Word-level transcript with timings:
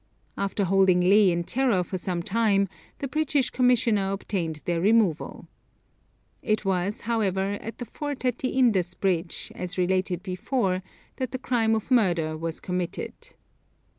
After 0.35 0.63
holding 0.63 0.99
Leh 0.99 1.31
in 1.31 1.43
terror 1.43 1.83
for 1.83 1.99
some 1.99 2.23
time 2.23 2.67
the 2.97 3.07
British 3.07 3.51
Commissioner 3.51 4.11
obtained 4.13 4.63
their 4.65 4.81
removal. 4.81 5.47
It 6.41 6.65
was, 6.65 7.01
however, 7.01 7.59
at 7.61 7.77
the 7.77 7.85
fort 7.85 8.25
at 8.25 8.39
the 8.39 8.49
Indus 8.49 8.95
bridge, 8.95 9.51
as 9.53 9.77
related 9.77 10.23
before, 10.23 10.81
that 11.17 11.29
the 11.29 11.37
crime 11.37 11.75
of 11.75 11.91
murder 11.91 12.35
was 12.35 12.59
committed. 12.59 13.13